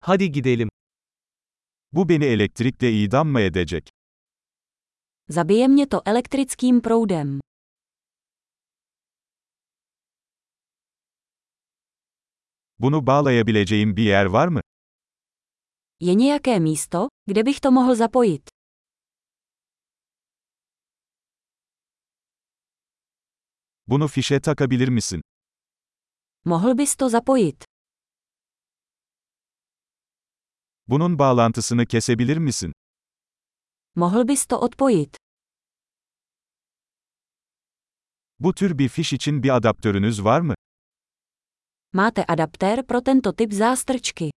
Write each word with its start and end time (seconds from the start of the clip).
Hadi 0.00 0.32
gidelim. 0.32 0.68
Bu 1.92 2.08
beni 2.08 2.24
elektrikle 2.24 2.92
idam 2.92 3.28
mı 3.28 3.40
edecek? 3.40 3.88
Zabije 5.28 5.68
mě 5.68 5.86
to 5.86 6.02
elektrickým 6.06 6.80
proudem. 6.80 7.40
Bunu 12.78 13.06
bağlayabileceğim 13.06 13.96
bir 13.96 14.02
yer 14.04 14.24
var 14.26 14.48
mı? 14.48 14.60
Je 16.00 16.14
nějaké 16.14 16.60
místo, 16.60 17.08
kde 17.26 17.46
bych 17.46 17.60
to 17.60 17.70
mohl 17.70 17.94
zapojit? 17.94 18.42
Bunu 23.86 24.08
fişe 24.08 24.40
takabilir 24.40 24.88
misin? 24.88 25.20
Mohl 26.44 26.78
bys 26.78 26.96
to 26.96 27.08
zapojit? 27.08 27.69
Bunun 30.90 31.18
bağlantısını 31.18 31.86
kesebilir 31.86 32.36
misin? 32.36 32.72
Mohl 33.94 34.28
bys 34.28 34.46
to 34.46 34.56
odpojit? 34.56 35.16
Bu 38.38 38.54
tür 38.54 38.78
bir 38.78 38.88
fiş 38.88 39.12
için 39.12 39.42
bir 39.42 39.56
adaptörünüz 39.56 40.24
var 40.24 40.40
mı? 40.40 40.54
Máte 41.94 42.24
adaptér 42.24 42.86
pro 42.86 43.02
tento 43.04 43.36
typ 43.36 43.52
zástrčky. 43.52 44.30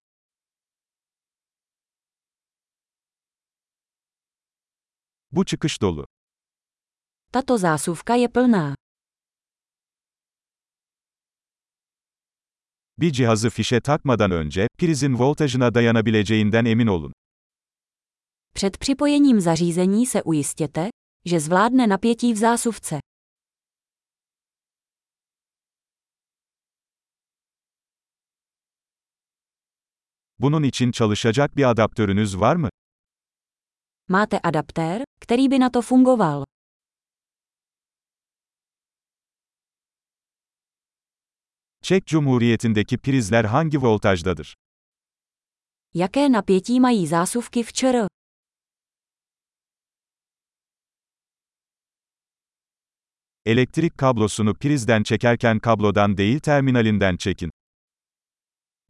Bu 5.31 5.45
çıkış 5.45 5.81
dolu. 5.81 6.05
Tato 7.31 7.57
zásuvka 7.57 8.15
je 8.15 8.27
plná. 8.27 8.75
Bir 12.97 13.11
cihazı 13.11 13.49
fişe 13.49 13.81
takmadan 13.81 14.31
önce, 14.31 14.67
prizin 14.77 15.19
voltajına 15.19 15.73
dayanabileceğinden 15.73 16.65
emin 16.65 16.87
olun. 16.87 17.13
Před 18.55 18.77
připojením 18.77 19.39
zařízení 19.41 20.05
se 20.05 20.23
ujistěte, 20.23 20.89
že 21.25 21.39
zvládne 21.39 21.87
napětí 21.87 22.33
v 22.33 22.37
zásuvce. 22.37 22.99
Bunun 30.39 30.63
için 30.63 30.91
çalışacak 30.91 31.57
bir 31.57 31.63
adaptörünüz 31.63 32.39
var 32.39 32.55
mı? 32.55 32.69
Máte 34.09 34.39
adaptér, 34.39 35.01
který 35.21 35.49
by 35.49 35.59
na 35.59 35.69
to 35.69 35.81
fungoval. 35.81 36.43
Çek 41.83 42.07
Cumhuriyeti'ndeki 42.07 42.97
prizler 42.97 43.45
hangi 43.45 43.77
voltajdadır? 43.81 44.55
Jaké 45.93 46.29
napětí 46.29 46.79
mají 46.79 47.07
zásuvky 47.07 47.63
v 47.63 47.73
ČR? 47.73 48.07
Elektrik 53.45 53.97
kablosunu 53.97 54.53
prizden 54.53 55.03
çekerken 55.03 55.59
kablodan 55.59 56.17
değil 56.17 56.39
terminalinden 56.39 57.17
çekin. 57.17 57.49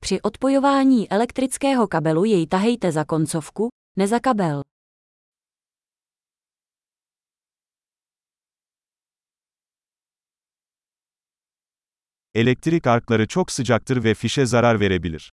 Při 0.02 0.22
odpojování 0.22 1.10
elektrického 1.12 1.88
kabelu 1.88 2.26
jej 2.26 2.48
tahejte 2.48 2.92
za 2.92 3.06
koncovku, 3.06 3.70
ne 3.98 4.08
za 4.08 4.20
kabel. 4.20 4.62
Elektrik 12.36 12.88
arkları 12.88 13.28
çok 13.28 13.52
sıcaktır 13.52 14.04
ve 14.04 14.14
fişe 14.14 14.46
zarar 14.46 14.80
verebilir. 14.80 15.32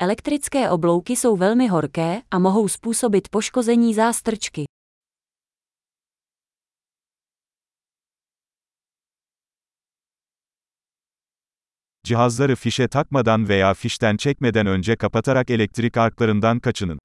Elektrické 0.00 0.70
oblouky 0.70 1.16
jsou 1.16 1.40
velmi 1.40 1.68
horké 1.68 2.22
a 2.30 2.38
mohou 2.38 2.68
způsobit 2.68 3.32
poškození 3.32 3.94
zástrčky. 3.94 4.66
Cihazları 12.04 12.56
fişe 12.56 12.88
takmadan 12.88 13.48
veya 13.48 13.74
fişten 13.74 14.16
çekmeden 14.16 14.66
önce 14.66 14.96
kapatarak 14.96 15.50
elektrik 15.50 15.96
arklarından 15.96 16.60
kaçının. 16.60 16.98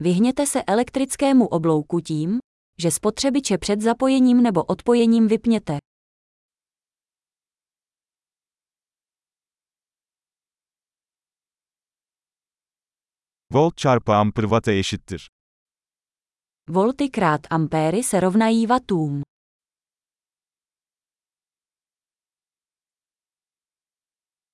Vyhněte 0.00 0.46
se 0.46 0.64
elektrickému 0.68 1.46
oblouku 1.46 2.00
tím, 2.00 2.40
že 2.78 2.90
spotřebiče 2.90 3.58
před 3.58 3.80
zapojením 3.80 4.42
nebo 4.42 4.60
odpojením 4.60 5.28
vypněte. 5.28 5.78
Volt 13.52 13.76
çarpı 13.76 14.12
amper 14.12 14.42
watt'a 14.42 14.72
eşittir. 14.72 15.30
Volty 16.68 17.06
krát 17.10 17.46
ampéry 17.50 18.02
se 18.02 18.20
rovnají 18.20 18.60
wattům. 18.62 19.22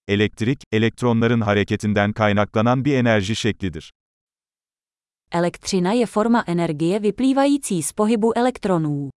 Elektrik, 0.09 0.63
elektronların 0.73 1.41
hareketinden 1.41 2.13
kaynaklanan 2.13 2.85
bir 2.85 2.95
enerji 2.95 3.37
şeklidir. 3.37 3.93
Elektřina 5.33 5.93
je 5.93 6.07
forma 6.07 6.45
energie 6.47 6.99
vyplývající 6.99 7.83
z 7.83 7.93
pohybu 7.93 8.39
elektronů. 8.39 9.11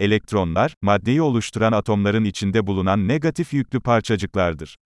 Elektronlar, 0.00 0.74
maddeyi 0.82 1.22
oluşturan 1.22 1.72
atomların 1.72 2.24
içinde 2.24 2.66
bulunan 2.66 3.08
negatif 3.08 3.52
yüklü 3.52 3.80
parçacıklardır. 3.80 4.76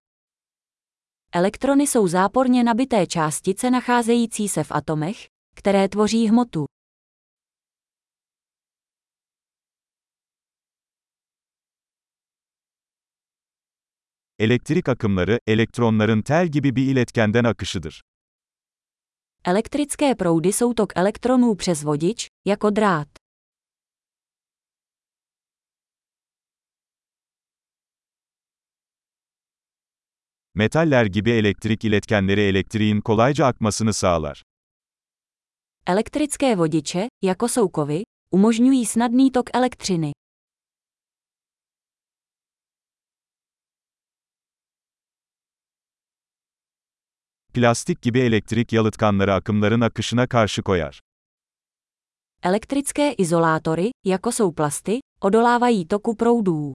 Elektrony 1.33 1.87
jsou 1.87 2.07
záporně 2.07 2.65
nabité 2.65 3.07
částice 3.07 3.71
nacházející 3.71 4.49
se 4.49 4.63
v 4.63 4.71
atomech, 4.71 5.27
které 5.55 5.87
tvoří 5.89 6.27
hmotu. 6.29 6.65
Elektrik 14.39 14.89
akımları, 14.89 15.39
elektronların 15.47 16.21
tel 16.21 16.47
gibi 16.47 16.75
bir 16.75 16.87
iletkenden 16.87 17.43
akışıdır. 17.43 18.01
Elektrické 19.45 20.15
proudy 20.15 20.51
jsou 20.51 20.73
tok 20.73 20.97
elektronů 20.97 21.55
přes 21.55 21.83
vodič, 21.83 22.27
jako 22.45 22.69
drát. 22.75 23.24
Metaller 30.57 31.05
gibi 31.05 31.31
elektrik 31.31 31.85
iletkenleri 31.85 32.41
elektriğin 32.41 33.01
kolayca 33.01 33.45
akmasını 33.45 33.93
sağlar. 33.93 34.43
Elektrické 35.87 36.57
vodiče, 36.57 37.07
jako 37.21 37.47
jsou 37.47 37.69
kovy, 37.69 38.03
umožňují 38.31 38.85
snadný 38.85 39.31
tok 39.31 39.49
elektřiny. 39.55 40.11
Plastik 47.53 48.01
gibi 48.01 48.19
elektrik 48.19 48.73
yalıtkanları 48.73 49.33
akımların 49.33 49.81
akışına 49.81 50.27
karşı 50.27 50.63
koyar. 50.63 50.99
Elektrické 52.43 53.13
izolátory, 53.13 53.89
jako 54.05 54.31
jsou 54.31 54.51
plasty, 54.51 54.99
odolávají 55.21 55.85
toku 55.87 56.15
proudů. 56.15 56.73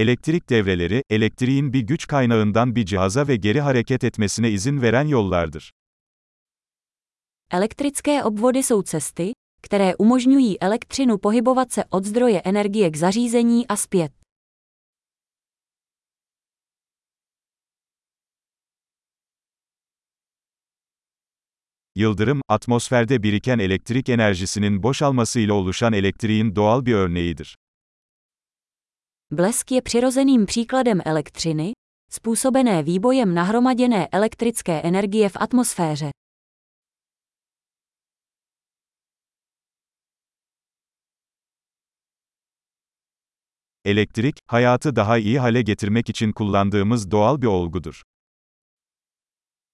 Elektrik 0.00 0.50
devreleri, 0.50 1.02
elektriğin 1.10 1.72
bir 1.72 1.80
güç 1.80 2.06
kaynağından 2.06 2.76
bir 2.76 2.86
cihaza 2.86 3.28
ve 3.28 3.36
geri 3.36 3.60
hareket 3.60 4.04
etmesine 4.04 4.50
izin 4.50 4.82
veren 4.82 5.06
yollardır. 5.06 5.72
Elektrické 7.50 8.24
obvody 8.24 8.62
jsou 8.62 8.82
cesty, 8.82 9.32
které 9.62 9.94
umožňují 9.98 10.56
elektřinu 10.60 11.18
pohybovat 11.18 11.72
se 11.72 11.84
od 11.90 12.04
zdroje 12.04 12.40
energie 12.40 12.90
k 12.90 12.96
zařízení 12.96 13.66
a 13.68 13.76
zpět. 13.76 14.12
Yıldırım, 21.96 22.40
atmosferde 22.48 23.22
biriken 23.22 23.58
elektrik 23.58 24.08
enerjisinin 24.08 24.82
boşalmasıyla 24.82 25.54
oluşan 25.54 25.92
elektriğin 25.92 26.56
doğal 26.56 26.86
bir 26.86 26.94
örneğidir. 26.94 27.56
Blesk 29.32 29.72
je 29.72 29.82
přirozeným 29.82 30.46
příkladem 30.46 31.00
elektřiny, 31.04 31.72
způsobené 32.10 32.82
výbojem 32.82 33.34
nahromaděné 33.34 34.08
elektrické 34.12 34.82
energie 34.82 35.28
v 35.28 35.36
atmosféře. 35.40 36.10
Elektrik, 43.84 44.34
hayatı 44.46 44.96
daha 44.96 45.18
iyi 45.18 45.38
hale 45.38 45.62
getirmek 45.62 46.08
için 46.08 46.32
kullandığımız 46.32 47.10
doğal 47.10 47.42
bir 47.42 47.46
olgudur. 47.46 48.02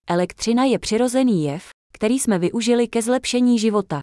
Elektřina 0.08 0.64
je 0.64 0.78
přirozený 0.78 1.44
jev, 1.44 1.62
který 1.92 2.18
jsme 2.18 2.38
využili 2.38 2.88
ke 2.88 3.02
zlepšení 3.02 3.58
života. 3.58 4.00